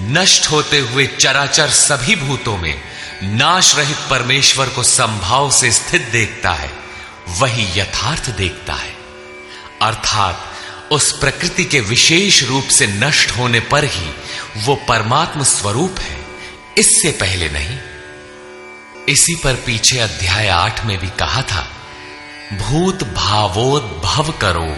नष्ट 0.00 0.50
होते 0.50 0.78
हुए 0.78 1.06
चराचर 1.06 1.68
सभी 1.68 2.16
भूतों 2.16 2.58
में 2.58 2.74
नाश 3.24 3.76
रहित 3.78 3.96
परमेश्वर 4.10 4.68
को 4.68 4.82
संभाव 4.82 5.50
से 5.50 5.72
स्थित 5.72 6.08
देखता 6.12 6.50
है 6.50 6.81
वही 7.28 7.80
यथार्थ 7.80 8.30
देखता 8.30 8.72
है। 8.72 8.96
अर्थात, 9.82 10.52
उस 10.92 11.18
प्रकृति 11.18 11.64
के 11.64 11.80
विशेष 11.80 12.42
रूप 12.42 12.64
से 12.64 12.86
नष्ट 12.86 13.30
होने 13.30 13.60
पर 13.60 13.84
ही 13.84 14.14
वो 14.56 14.74
परमात्म 14.74 15.42
स्वरूप 15.42 15.98
है। 15.98 16.24
इससे 16.78 17.10
पहले 17.10 17.48
नहीं। 17.48 17.78
इसी 19.08 19.34
पर 19.34 19.54
पीछे 19.54 19.98
अध्याय 19.98 20.48
आठ 20.48 20.84
में 20.84 20.98
भी 20.98 21.06
कहा 21.06 21.42
था, 21.42 21.72
भूत 22.52 23.04
भावोद्भव 23.04 24.32
करो, 24.32 24.76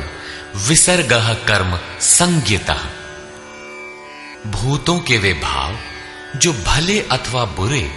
विसर्ग 0.56 1.12
कर्म 1.48 1.78
संज्ञता। 2.00 2.90
भूतों 4.46 5.00
के 5.00 5.18
वे 5.18 5.32
भाव, 5.32 5.78
जो 6.38 6.52
भले 6.52 7.00
अथवा 7.00 7.44
बुरे, 7.44 7.92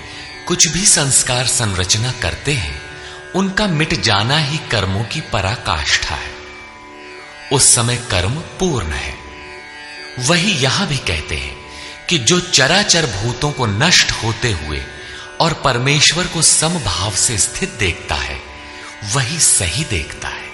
कुछ 0.48 0.68
भी 0.68 0.86
संस्कार 0.86 1.48
संरचना 1.48 2.12
करते 2.12 2.54
हैं। 2.54 2.87
उनका 3.36 3.68
मिट 3.68 3.94
जाना 3.94 4.38
ही 4.38 4.58
कर्मों 4.58 5.04
की 5.04 5.22
पराकाष्ठा 5.22 6.16
है। 6.16 6.32
उस 7.54 7.76
समय 7.76 7.96
कर्म 7.96 8.30
पूर्ण 8.30 8.88
है। 8.88 9.14
वही 10.20 10.52
यहाँ 10.52 10.88
भी 10.88 10.98
कहते 10.98 11.36
हैं 11.36 11.58
कि 12.10 12.18
जो 12.18 12.40
चराचर 12.40 13.06
भूतों 13.06 13.52
को 13.52 13.66
नष्ट 13.66 14.12
होते 14.12 14.52
हुए 14.52 14.82
और 15.40 15.54
परमेश्वर 15.54 16.28
को 16.28 16.42
समभाव 16.42 17.12
से 17.12 17.38
स्थित 17.38 17.70
देखता 17.70 18.16
है, 18.16 18.42
वही 19.14 19.40
सही 19.40 19.84
देखता 19.84 20.28
है। 20.28 20.48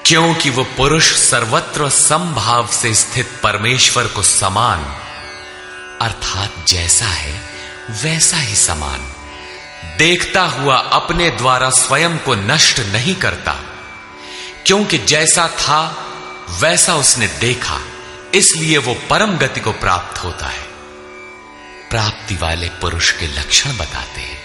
क्योंकि 0.06 0.50
वो 0.50 0.66
पुरुष 0.76 1.12
सर्वत्र 1.12 1.88
संभाव 1.88 2.66
से 2.66 2.94
स्थित 2.94 3.28
परमेश्वर 3.42 4.04
को 4.04 4.22
समान, 4.22 4.86
अर्थात 6.02 6.50
जैसा 6.68 7.04
है, 7.04 7.40
वैसा 8.04 8.36
ही 8.36 8.54
समान। 8.54 9.00
देखता 9.98 10.42
हुआ 10.42 10.76
अपने 10.76 11.30
द्वारा 11.30 11.70
स्वयं 11.70 12.18
को 12.18 12.34
नष्ट 12.34 12.80
नहीं 12.80 13.14
करता। 13.14 13.56
क्योंकि 14.66 14.98
जैसा 14.98 15.48
था, 15.48 15.96
वैसा 16.60 16.94
उसने 16.94 17.26
देखा। 17.26 17.80
इसलिए 18.34 18.78
वो 18.78 18.96
परम 19.10 19.36
गति 19.36 19.60
को 19.60 19.72
प्राप्त 19.72 20.24
होता 20.24 20.46
है। 20.46 20.66
प्राप्ति 21.90 22.34
वाले 22.34 22.68
पुरुष 22.68 23.10
के 23.10 23.26
लक्षण 23.26 23.70
बताते 23.70 24.20
हैं। 24.20 24.38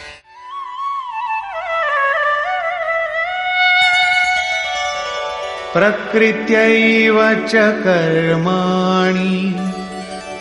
प्रकृत्यैव 5.73 7.47
च 7.47 7.51
कर्माणि 7.55 9.55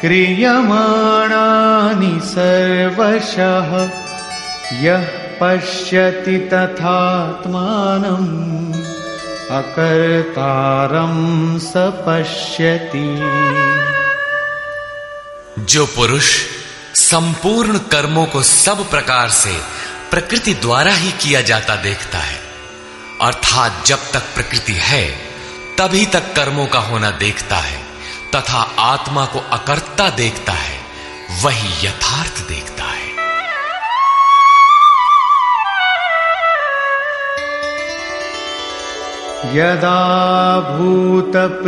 क्रियमाणानि 0.01 2.21
सर्वशः। 2.25 3.91
यः 4.81 5.09
पश्यति 5.43 6.51
तथात्मानम्। 6.53 8.86
अकर्तारं 9.51 11.59
स 11.59 11.73
पश्यति 11.77 13.17
जो 15.59 15.87
पुरुष 15.87 16.47
संपूर्ण 16.95 17.79
कर्मों 17.79 18.27
को 18.27 18.43
सब 18.43 18.91
प्रकार 18.91 19.29
से 19.29 19.59
प्रकृति 20.11 20.55
द्वारा 20.55 20.95
ही 20.95 21.13
किया 21.13 21.41
जाता 21.41 21.77
देखता 21.77 22.19
है, 22.19 22.41
अर्थात 23.23 23.87
जब 23.87 23.97
तक 23.97 24.23
प्रकृति 24.35 24.73
है, 24.73 25.19
तभी 25.79 26.07
तक 26.07 26.37
कर्मों 26.37 26.67
का 26.67 26.79
होना 26.79 27.11
देखता 27.11 27.57
है, 27.57 27.81
तथा 28.37 28.75
आत्मा 28.79 29.25
को 29.25 29.39
अकर्ता 29.39 30.11
देखता 30.11 30.53
है, 30.53 30.81
वही 31.43 31.87
यथार्थ 31.87 32.49
देखता 32.49 32.73
है। 32.73 32.76
यदा 39.55 40.01
भूतपृथग्भावम् 40.61 41.67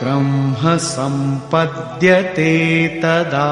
ब्रह्म 0.04 0.78
संपद्यते 0.78 2.54
तदा। 2.88 3.50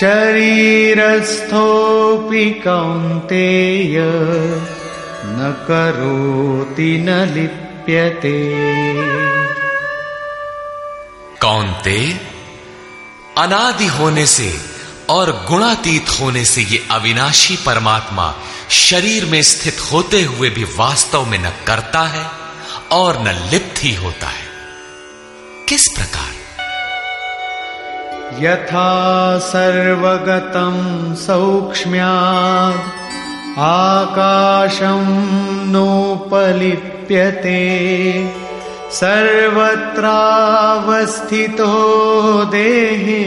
शरीरस्थोऽपि 0.00 0.62
कौन्तेय 2.66 3.96
न 5.28 5.64
करोति 5.68 6.98
न 6.98 7.08
लिप्यते। 7.34 8.56
कौनते 11.40 12.20
अनादि 13.38 13.86
होने 13.86 14.26
से 14.26 14.54
और 15.10 15.44
गुणातीत 15.48 16.20
होने 16.20 16.44
से 16.44 16.62
ये 16.62 16.86
अविनाशी 16.90 17.56
परमात्मा 17.56 18.34
शरीर 18.70 19.24
में 19.24 19.42
स्थित 19.42 19.92
होते 19.92 20.22
हुए 20.22 20.50
भी 20.50 20.64
वास्तव 20.78 21.26
में 21.26 21.38
न 21.38 21.52
करता 21.66 22.06
है 22.06 22.26
और 22.92 23.18
न 23.18 23.48
लिप्त 23.52 23.84
ही 23.84 23.94
होता 23.94 24.26
है। 24.26 24.45
किस 25.68 25.84
प्रकार? 25.96 26.32
यथा 28.42 28.90
सर्वगतं 29.38 30.76
सौक्ष्म्यात् 31.16 32.84
आकाशं 33.66 35.04
नोपलिप्यते 35.72 37.62
सर्वत्रावस्थितो 39.00 40.12
देहे 42.52 43.22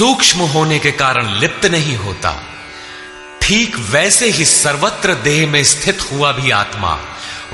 सूक्ष्म 0.00 0.40
होने 0.40 0.78
के 0.78 0.90
कारण 0.90 1.26
लिप्त 1.26 1.66
नहीं 1.66 1.96
होता। 1.96 2.42
ठीक 3.42 3.76
वैसे 3.78 4.26
ही 4.26 4.44
सर्वत्र 4.44 5.14
देह 5.14 5.48
में 5.48 5.64
स्थित 5.64 5.98
हुआ 6.12 6.32
भी 6.32 6.50
आत्मा 6.50 6.98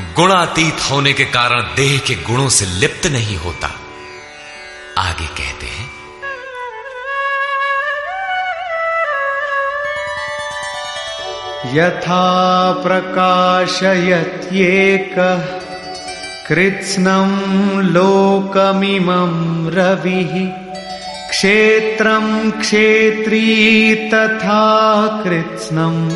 गुणातीत 0.01 0.77
होने 0.91 1.13
के 1.13 1.25
कारण 1.25 1.61
देह 1.61 1.99
के 1.99 2.15
गुणों 2.15 2.49
से 2.49 2.67
लिप्त 2.67 3.07
नहीं 3.07 3.37
होता। 3.37 3.71
आगे 4.99 5.27
कहते 5.27 5.67
हैं। 5.67 5.91
यथा 11.75 12.73
प्रकाशयत्येकः 12.73 13.77
कृत्स्नं 16.49 17.39
लोकमिमं 17.83 19.67
रविः। 19.71 20.66
क्षेत्रं 21.37 22.51
क्षेत्री 22.51 23.95
तथा 23.95 25.07
कृत्स्नम् 25.25 26.11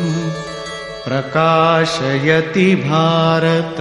प्रकाशयति 1.03 2.75
भारत। 2.75 3.75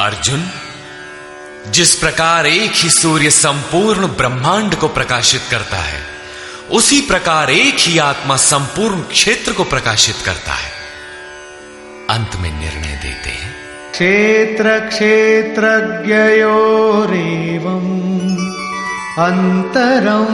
अर्जुन, 0.00 0.50
जिस 1.68 1.94
प्रकार 1.94 2.46
एक 2.46 2.72
ही 2.74 2.90
सूर्य 2.90 3.30
संपूर्ण 3.30 4.06
ब्रह्मांड 4.06 4.74
को 4.74 4.88
प्रकाशित 4.88 5.42
करता 5.50 5.76
है, 5.76 6.02
उसी 6.70 7.00
प्रकार 7.00 7.50
एक 7.50 7.76
ही 7.78 7.98
आत्मा 7.98 8.36
संपूर्ण 8.36 9.00
क्षेत्र 9.00 9.52
को 9.52 9.64
प्रकाशित 9.64 10.16
करता 10.24 10.52
है। 10.52 10.72
अंत 12.10 12.36
में 12.36 12.60
निर्णय 12.60 13.00
देते 13.02 13.23
क्षेत्र 13.94 14.68
क्षेत्रज्ञयोरेवम् 14.86 15.82
अन्तरं 19.24 20.32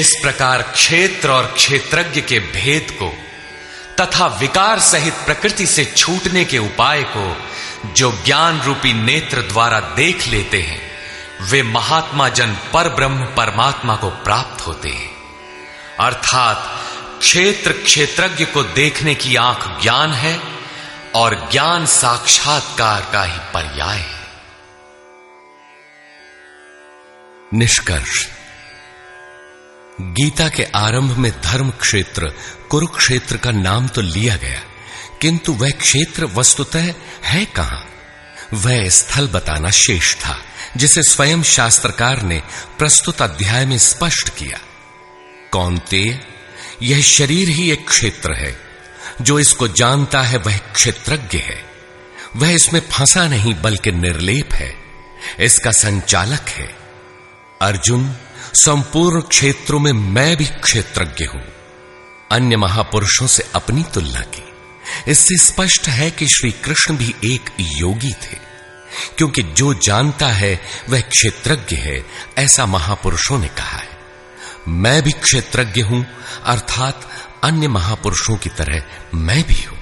इस 0.00 0.10
प्रकार 0.22 0.58
क्षेत्र 0.74 1.30
और 1.38 1.46
क्षेत्रज्ञ 1.56 2.20
के 2.32 2.38
भेद 2.58 2.86
को 2.98 3.08
तथा 4.00 4.26
विकार 4.40 4.76
सहित 4.90 5.24
प्रकृति 5.26 5.66
से 5.76 5.84
छूटने 5.96 6.44
के 6.52 6.58
उपाय 6.58 7.02
को 7.16 7.24
जो 7.86 8.22
ज्ञान 8.24 8.62
रूपी 8.62 8.92
नेत्र 8.92 9.42
द्वारा 9.42 9.80
देख 9.80 10.26
लेते 10.26 10.62
हैं, 10.62 10.90
वे 11.42 11.62
महात्मा 11.62 12.28
जन 12.28 12.56
पर 12.72 12.88
ब्रह्म 12.88 13.24
परमात्मा 13.24 13.96
को 13.96 14.10
प्राप्त 14.10 14.66
होते 14.66 14.88
हैं। 14.88 15.10
अर्थात 16.00 16.80
क्षेत्र 17.20 17.72
क्षेत्रज्ञ 17.72 18.44
को 18.44 18.62
देखने 18.62 19.14
की 19.14 19.36
आँख 19.36 19.82
ज्ञान 19.82 20.12
है 20.12 20.40
और 21.14 21.48
ज्ञान 21.52 21.86
साक्षात्कार 21.86 23.08
का 23.12 23.24
ही 23.24 23.38
पर्याय 23.38 23.98
है। 23.98 24.20
निष्कर्ष। 27.54 28.28
गीता 30.00 30.48
के 30.48 30.64
आरंभ 30.64 31.16
में 31.16 31.40
धर्म 31.40 31.70
क्षेत्र 31.70 32.32
कुरुक्षेत्र 32.70 33.36
का 33.36 33.50
नाम 33.50 33.88
तो 33.88 34.00
लिया 34.00 34.36
गया। 34.36 34.62
किंतु 35.20 35.52
वह 35.52 35.70
क्षेत्र 35.70 36.24
वस्तुतः 36.24 36.94
है 37.24 37.44
कहाँ? 37.44 37.86
वह 38.54 38.88
स्थल 38.88 39.28
बताना 39.28 39.70
शेष 39.70 40.14
था, 40.14 40.42
जिसे 40.76 41.02
स्वयं 41.02 41.42
शास्त्रकार 41.42 42.22
ने 42.22 42.42
प्रस्तुत 42.78 43.22
अध्याय 43.22 43.66
में 43.66 43.78
स्पष्ट 43.78 44.28
किया। 44.28 44.60
कौनते 45.52 46.20
यह 46.82 47.02
शरीर 47.02 47.48
ही 47.48 47.70
एक 47.70 47.88
क्षेत्र 47.88 48.32
है। 48.32 48.60
जो 49.22 49.38
इसको 49.38 49.68
जानता 49.68 50.22
है 50.22 50.38
वह 50.38 50.56
क्षेत्रज्ञ 50.56 51.38
है। 51.38 51.64
वह 52.36 52.50
इसमें 52.50 52.80
फंसा 52.80 53.28
नहीं, 53.28 53.54
बल्कि 53.54 53.92
निर्लेप 53.92 54.54
है। 54.54 54.74
इसका 55.40 55.70
संचालक 55.70 56.48
है। 56.48 56.76
अर्जुन, 57.62 58.16
संपूर्ण 58.54 59.20
क्षेत्रों 59.20 59.80
में 59.80 59.92
मैं 59.92 60.36
भी 60.36 60.44
क्षेत्रज्ञ 60.44 61.24
हूँ। 61.24 61.42
अन्य 62.32 62.56
महापुरुषों 62.56 63.26
से 63.26 63.48
अपनी 63.54 63.84
तुलना 63.94 64.20
की। 64.20 64.49
इससे 65.08 65.44
स्पष्ट 65.46 65.88
है 65.88 66.10
कि 66.10 66.28
श्री 66.28 66.50
कृष्ण 66.50 66.96
भी 66.96 67.14
एक 67.24 67.50
योगी 67.60 68.12
थे। 68.12 68.50
क्योंकि 69.18 69.42
जो 69.42 69.74
जानता 69.74 70.26
है, 70.26 70.60
वह 70.88 71.00
क्षेत्रज्ञ 71.00 71.76
है, 71.76 72.06
ऐसा 72.38 72.66
महापुरुषों 72.66 73.38
ने 73.38 73.48
कहा 73.48 73.76
है। 73.76 73.90
मैं 74.68 75.02
भी 75.02 75.10
क्षेत्रज्ञ 75.10 75.82
हूँ, 75.82 76.06
अर्थात 76.44 77.08
अन्य 77.44 77.68
महापुरुषों 77.68 78.36
की 78.36 78.48
तरह 78.48 78.82
मैं 79.14 79.46
भी 79.46 79.62
हूँ। 79.62 79.78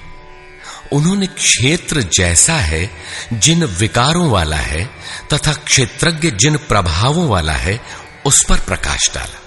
उन्होंने 0.93 1.27
क्षेत्र 1.27 2.01
जैसा 2.01 2.53
है, 2.53 2.91
जिन 3.33 3.63
विकारों 3.63 4.31
वाला 4.31 4.57
है, 4.57 4.85
तथा 5.33 5.53
क्षेत्रज्ञ 5.53 6.31
जिन 6.31 6.57
प्रभावों 6.57 7.29
वाला 7.29 7.53
है, 7.53 7.81
उस 8.25 8.45
पर 8.49 8.59
प्रकाश 8.59 9.11
डाला। 9.13 9.41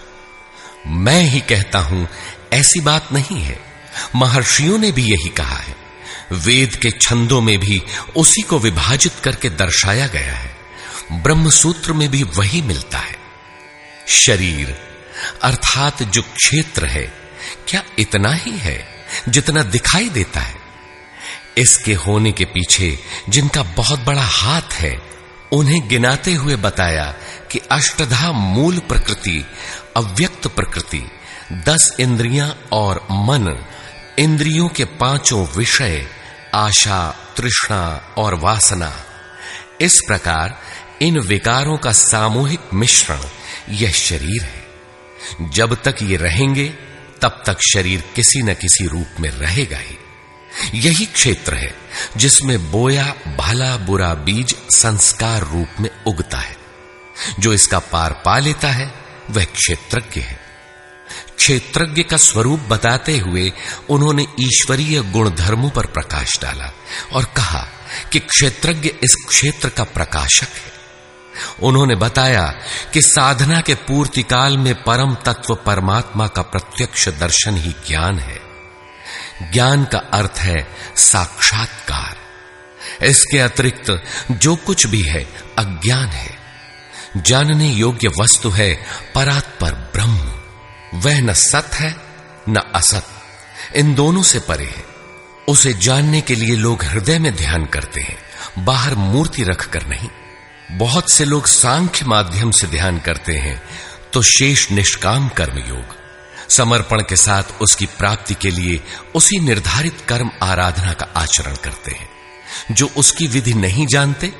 मैं 0.86 1.22
ही 1.22 1.40
कहता 1.40 1.78
हूँ, 1.78 2.08
ऐसी 2.52 2.80
बात 2.80 3.08
नहीं 3.12 3.42
है। 3.42 3.71
महर्षियों 4.14 4.78
ने 4.78 4.92
भी 4.92 5.02
यही 5.02 5.28
कहा 5.28 5.56
है। 5.56 5.76
वेद 6.32 6.74
के 6.74 6.90
छंदों 6.90 7.40
में 7.40 7.58
भी 7.58 7.82
उसी 8.16 8.42
को 8.42 8.58
विभाजित 8.58 9.12
करके 9.24 9.50
दर्शाया 9.50 10.06
गया 10.06 10.32
है। 10.32 10.56
ब्रह्म 11.12 11.50
सूत्र 11.50 11.92
में 11.92 12.08
भी 12.08 12.22
वही 12.22 12.62
मिलता 12.62 12.98
है। 12.98 13.16
शरीर, 14.08 14.78
अर्थात 15.42 16.02
जो 16.02 16.22
क्षेत्र 16.22 16.86
है, 16.86 17.14
क्या 17.68 17.82
इतना 17.98 18.32
ही 18.32 18.50
है 18.50 19.06
जितना 19.28 19.62
दिखाई 19.62 20.08
देता 20.08 20.40
है? 20.40 20.56
इसके 21.58 21.94
होने 21.94 22.32
के 22.32 22.44
पीछे 22.44 22.98
जिनका 23.28 23.62
बहुत 23.62 24.00
बड़ा 24.00 24.22
हाथ 24.22 24.72
है, 24.72 25.02
उन्हें 25.52 25.88
गिनाते 25.88 26.34
हुए 26.34 26.56
बताया 26.56 27.14
कि 27.50 27.58
अष्टधा 27.58 28.32
मूल 28.32 28.78
प्रकृति, 28.78 29.46
अव्यक्त 29.96 30.46
प्रकृति, 30.46 31.10
दस 31.52 31.96
इंद्रियाँ 32.00 32.68
और 32.72 33.06
मन 33.10 33.66
इंद्रियों 34.18 34.68
के 34.68 34.84
पाँचों 34.84 35.46
विषय, 35.56 36.06
आशा, 36.54 37.16
तृष्णा 37.36 38.14
और 38.18 38.34
वासना। 38.34 39.04
इस 39.80 40.00
प्रकार 40.06 40.58
इन 41.02 41.18
विकारों 41.18 41.78
का 41.78 41.92
सामूहिक 41.92 42.60
मिश्रण 42.74 43.20
यह 43.68 43.90
शरीर 43.92 44.42
है। 44.42 44.66
जब 45.50 45.82
तक 45.82 45.96
ये 46.02 46.16
रहेंगे, 46.16 46.68
तब 47.22 47.42
तक 47.46 47.58
शरीर 47.72 48.04
किसी 48.16 48.42
न 48.42 48.54
किसी 48.54 48.86
रूप 48.86 49.06
में 49.20 49.30
रहेगा 49.30 49.78
ही। 49.78 49.98
यही 50.74 51.06
क्षेत्र 51.06 51.54
है 51.54 51.74
जिसमें 52.16 52.70
बोया, 52.70 53.14
भला, 53.38 53.76
बुरा 53.76 54.14
बीज 54.14 54.56
संस्कार 54.70 55.42
रूप 55.42 55.68
में 55.80 55.90
उगता 56.06 56.38
है। 56.38 56.56
जो 57.40 57.52
इसका 57.52 57.78
पार 57.78 58.22
पा 58.24 58.38
लेता 58.38 58.68
है, 58.68 58.94
वह 59.30 59.44
क्षेत्रज्ञ 59.44 60.20
है। 60.20 60.41
क्षेत्रज्ञ 61.42 62.02
का 62.02 62.16
स्वरूप 62.16 62.60
बताते 62.60 63.18
हुए 63.18 63.52
उन्होंने 63.90 64.26
ईश्वरीय 64.40 65.02
गुण 65.02 65.30
धर्मों 65.30 65.70
पर 65.70 65.86
प्रकाश 65.86 66.40
डाला 66.42 66.72
और 67.12 67.24
कहा 67.24 67.68
कि 68.12 68.18
क्षेत्रज्ञ 68.18 68.88
इस 68.88 69.16
क्षेत्र 69.28 69.68
का 69.68 69.84
प्रकाशक 69.84 70.48
है। 70.48 70.72
उन्होंने 71.62 71.94
बताया 71.94 72.54
कि 72.92 73.02
साधना 73.02 73.60
के 73.60 73.74
पूर्ति 73.74 74.22
काल 74.22 74.58
में 74.58 74.74
परम 74.74 75.14
तत्व 75.14 75.54
परमात्मा 75.54 76.26
का 76.26 76.42
प्रत्यक्ष 76.42 77.08
दर्शन 77.08 77.56
ही 77.56 77.70
ज्ञान 77.88 78.18
है। 78.18 78.40
ज्ञान 79.52 79.84
का 79.84 79.98
अर्थ 79.98 80.38
है 80.38 80.76
साक्षात्कार। 80.96 82.16
इसके 83.04 83.38
अतिरिक्त 83.38 84.02
जो 84.30 84.56
कुछ 84.56 84.86
भी 84.86 85.02
है 85.02 85.24
अज्ञान 85.58 86.06
है। 86.06 86.36
जानने 87.16 87.68
योग्य 87.72 88.08
वस्तु 88.08 88.50
है 88.50 88.86
परात्पर 89.14 89.72
ब्रह्म। 89.72 90.31
वह 90.94 91.20
न 91.20 91.32
सत 91.32 91.70
है, 91.74 91.96
न 92.48 92.56
असत। 92.74 93.06
इन 93.76 93.94
दोनों 93.94 94.22
से 94.22 94.38
परे 94.38 94.64
है। 94.64 94.84
उसे 95.48 95.72
जानने 95.72 96.20
के 96.20 96.34
लिए 96.34 96.56
लोग 96.56 96.84
हृदय 96.84 97.18
में 97.18 97.34
ध्यान 97.36 97.64
करते 97.66 98.00
हैं, 98.00 98.18
बाहर 98.58 98.94
मूर्ति 98.94 99.42
रखकर 99.42 99.86
नहीं। 99.86 100.08
बहुत 100.70 101.10
से 101.10 101.24
लोग 101.24 101.46
सांख्य 101.46 102.04
माध्यम 102.04 102.50
से 102.50 102.66
ध्यान 102.66 102.98
करते 102.98 103.34
हैं 103.34 103.62
तो 104.12 104.22
शेष 104.22 104.70
निष्काम 104.70 105.28
कर्म 105.28 105.58
योग 105.58 106.02
समर्पण 106.50 107.00
के 107.00 107.16
साथ 107.16 107.42
उसकी 107.60 107.86
प्राप्ति 107.86 108.34
के 108.34 108.50
लिए 108.50 108.80
उसी 109.14 109.38
निर्धारित 109.40 109.96
कर्म 110.08 110.30
आराधना 110.42 110.92
का 110.92 111.06
आचरण 111.16 111.54
करते 111.54 111.90
हैं। 111.90 112.08
जो 112.70 112.90
उसकी 112.96 113.26
विधि 113.26 113.54
नहीं 113.54 113.86
जानते, 113.86 114.32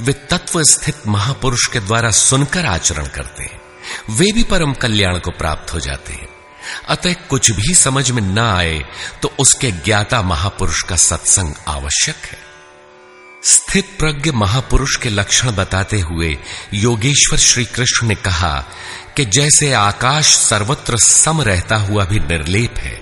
वे 0.00 0.12
तत्व 0.12 0.62
स्थित 0.62 1.06
महापुरुष 1.06 1.66
के 1.66 1.80
द्वारा 1.80 2.10
सुनकर 2.10 2.66
आचरण 2.66 3.06
करते 3.06 3.42
हैं। 3.42 3.57
वे 4.10 4.32
भी 4.32 4.42
परम 4.42 4.72
कल्याण 4.72 5.18
को 5.18 5.30
प्राप्त 5.30 5.74
हो 5.74 5.80
जाते 5.80 6.12
हैं। 6.12 6.28
अतः 6.88 7.12
कुछ 7.12 7.50
भी 7.50 7.74
समझ 7.74 8.10
में 8.10 8.22
ना 8.22 8.52
आए 8.56 8.78
तो 9.22 9.32
उसके 9.38 9.70
ज्ञाता 9.70 10.22
महापुरुष 10.22 10.82
का 10.82 10.96
सत्संग 10.96 11.54
आवश्यक 11.68 12.16
है। 12.16 12.38
स्थित 13.44 13.84
प्रज्ञ 13.98 14.30
महापुरुष 14.32 14.96
के 14.96 15.08
लक्षण 15.08 15.50
बताते 15.50 16.00
हुए 16.00 16.38
योगेश्वर 16.74 17.38
श्री 17.38 17.64
कृष्ण 17.64 18.06
ने 18.06 18.14
कहा 18.14 18.64
कि 19.16 19.24
जैसे 19.24 19.72
आकाश 19.72 20.34
सर्वत्र 20.36 20.96
सम 20.98 21.42
रहता 21.42 21.76
हुआ 21.76 22.04
भी 22.04 22.18
निर्लेप 22.18 22.78
है, 22.78 23.00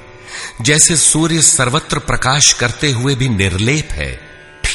जैसे 0.61 0.97
सूर्य 0.97 1.43
सर्वत्र 1.43 1.99
प्रकाश 1.99 2.53
करते 2.53 2.91
हुए 2.91 3.15
भी 3.15 3.29
निर्लेप 3.29 3.89
है 3.93 4.26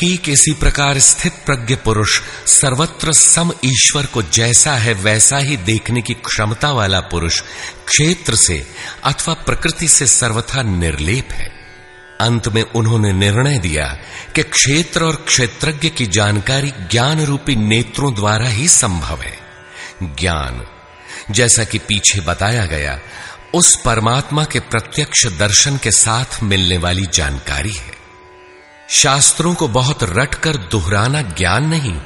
ठीक 0.01 0.29
इसी 0.29 0.53
प्रकार 0.53 0.99
स्थित 0.99 1.33
प्रज्ञ 1.45 1.75
पुरुष 1.75 2.21
सर्वत्र 2.45 3.13
सम 3.13 3.51
ईश्वर 3.65 4.05
को 4.05 4.21
जैसा 4.21 4.73
है 4.73 4.93
वैसा 4.93 5.37
ही 5.37 5.57
देखने 5.57 6.01
की 6.01 6.13
क्षमता 6.13 6.71
वाला 6.71 6.99
पुरुष 6.99 7.41
क्षेत्र 7.87 8.35
से 8.35 8.67
अथवा 9.03 9.33
प्रकृति 9.33 9.87
से 9.87 10.07
सर्वथा 10.07 10.61
निर्लेप 10.61 11.31
है। 11.31 11.51
अंत 12.21 12.47
में 12.47 12.63
उन्होंने 12.63 13.13
निर्णय 13.13 13.59
दिया 13.59 13.99
कि 14.35 14.43
क्षेत्र 14.43 15.03
और 15.03 15.15
क्षेत्रज्ञ 15.15 15.89
की 15.89 16.05
जानकारी 16.05 16.71
ज्ञान 16.91 17.25
रूपी 17.25 17.55
नेत्रों 17.55 18.13
द्वारा 18.13 18.47
ही 18.47 18.67
संभव 18.67 19.21
है। 19.21 19.37
ज्ञान, 20.03 20.67
जैसा 21.31 21.63
कि 21.63 21.77
पीछे 21.77 22.19
बताया 22.19 22.65
गया, 22.65 22.99
उस 23.53 23.81
परमात्मा 23.85 24.43
के 24.43 24.59
प्रत्यक्ष 24.59 25.25
दर्शन 25.25 25.77
के 25.77 25.91
साथ 25.91 26.43
मिलने 26.43 26.77
वाली 26.77 27.05
जानकारी 27.13 27.73
है। 27.73 28.00
शास्त्रों 28.91 29.55
को 29.55 29.67
बहुत 29.67 30.03
रटकर 30.03 30.57
दोहराना 30.57 31.21
ज्ञान 31.21 31.67
नहीं, 31.67 32.01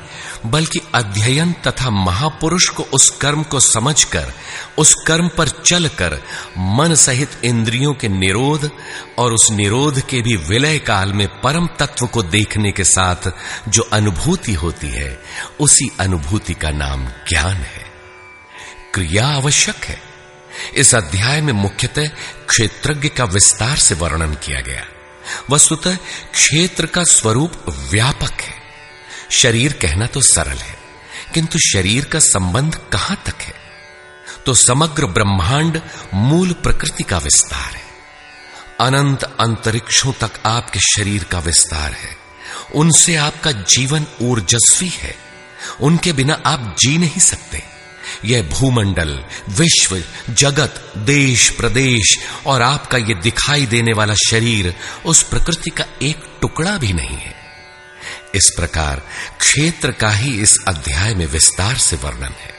बल्कि 0.46 0.80
अध्ययन 0.96 1.54
तथा 1.54 1.90
महापुरुष 1.90 2.70
को 2.70 2.84
उस 2.84 3.10
कर्म 3.10 3.44
को 3.44 3.60
समझकर, 3.60 4.34
उस 4.78 4.94
कर्म 5.08 5.30
पर 5.38 5.48
चलकर, 5.48 6.22
मन 6.58 6.96
सहित 6.96 7.30
इंद्रियों 7.44 7.94
के 7.94 8.08
निरोध 8.08 8.72
और 9.18 9.34
उस 9.34 9.52
निरोध 9.52 10.02
के 10.02 10.22
भी 10.22 10.36
विलय 10.36 10.80
काल 10.80 11.14
में 11.14 11.42
परम 11.42 11.68
तत्व 11.68 12.08
को 12.08 12.24
देखने 12.24 12.72
के 12.72 12.84
साथ 12.84 13.32
जो 13.70 13.82
अनुभूति 13.82 14.54
होती 14.54 14.88
है, 14.88 15.20
उसी 15.60 15.92
अनुभूति 16.00 16.54
का 16.54 16.70
नाम 16.70 17.06
ज्ञान 17.06 17.56
है। 17.56 17.86
क्रिया 18.94 19.28
आवश्यक 19.28 19.86
है। 19.86 20.02
इस 20.76 20.96
अध्याय 20.96 21.42
में 21.42 21.54
मुख्यतः 21.54 22.08
क्षेत्रज्ञ 22.50 23.10
का 23.10 23.24
विस्तार 23.24 23.78
से 23.78 23.96
वर्णन 23.96 24.34
किया 24.34 24.62
गया। 24.62 24.86
वस्तुतः 25.52 25.96
क्षेत्र 26.34 26.86
का 26.86 27.04
स्वरूप 27.04 27.52
व्यापक 27.70 28.42
है। 28.42 28.54
शरीर 29.32 29.74
कहना 29.74 30.06
तो 30.06 30.22
सरल 30.22 30.58
है, 30.58 30.78
किंतु 31.34 31.60
शरीर 31.60 32.06
का 32.06 32.20
संबंध 32.20 32.76
कहाँ 32.94 33.24
तक 33.26 33.42
है? 33.42 33.54
तो 34.46 34.54
समग्र 34.54 35.06
ब्रह्मांड 35.06 35.82
मूल 36.14 36.54
प्रकृति 36.54 37.04
का 37.04 37.18
विस्तार 37.18 37.74
है। 37.74 37.84
अनंत 38.80 39.24
अंतरिक्षों 39.24 40.14
तक 40.14 40.32
आपके 40.46 40.80
शरीर 40.80 41.24
का 41.24 41.40
विस्तार 41.40 41.92
है। 41.92 42.18
उनसे 42.76 43.16
आपका 43.16 43.52
जीवन 43.52 44.06
ऊर्जस्वी 44.22 44.90
है। 44.90 45.16
उनके 45.82 46.14
बिना 46.14 46.42
आप 46.46 46.76
जी 46.80 46.98
नहीं 46.98 47.20
सकते। 47.20 47.64
यह 48.26 48.44
भूमंडल, 48.44 49.24
विश्व, 49.50 50.04
जगत, 50.30 50.94
देश, 50.98 51.50
प्रदेश 51.50 52.18
और 52.46 52.62
आपका 52.62 52.98
यह 52.98 53.22
दिखाई 53.24 53.66
देने 53.66 53.94
वाला 53.94 54.14
शरीर 54.14 54.76
उस 55.06 55.24
प्रकृति 55.24 55.70
का 55.70 55.86
एक 56.02 56.24
टुकड़ा 56.42 56.78
भी 56.78 56.94
नहीं 56.94 57.18
है। 57.18 57.36
इस 58.36 58.54
प्रकार 58.56 59.02
क्षेत्र 59.40 59.92
का 59.92 60.10
ही 60.10 60.42
इस 60.42 60.58
अध्याय 60.68 61.16
में 61.16 61.26
विस्तार 61.26 61.78
से 61.78 61.96
वर्णन 61.96 62.34
है। 62.42 62.56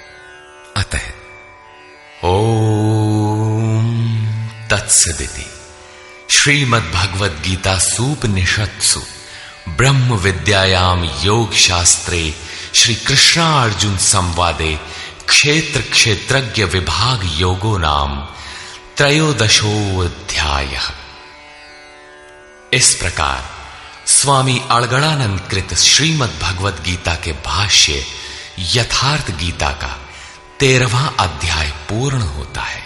अतः, 0.77 1.01
ओम 2.25 4.07
तत्सदिति। 4.71 5.47
श्रीमद् 6.31 6.93
भगवद 6.93 7.43
गीता 7.47 7.79
सूपनिषत्सु 7.79 9.01
ब्रह्म 9.69 10.17
विद्यायाम 10.17 11.05
योग 11.05 11.55
शास्त्रे 11.55 12.35
श्री 12.75 12.95
कृष्णार्जुन 12.95 13.97
संवादे 13.97 14.81
क्षेत्र 15.29 15.81
क्षेत्रज्ञ 15.81 16.65
विभाग 16.65 17.21
योगो 17.25 17.79
नाम 17.79 18.29
त्रयोदशोध्याय 18.97 20.81
इस 22.73 22.95
प्रकार 22.95 23.45
स्वामी 24.07 24.63
अड़गड़ानंद 24.71 25.41
कृत 25.41 25.75
श्रीमद 25.75 26.39
भगवत 26.43 26.83
गीता 26.85 27.15
के 27.15 27.33
भाष्य 27.33 28.07
यथार्थ 28.59 29.31
गीता 29.31 29.71
का 29.71 29.99
तेरहवा 30.61 31.13
अध्याय 31.21 31.71
पूर्ण 31.71 32.21
होता 32.21 32.63
है। 32.63 32.83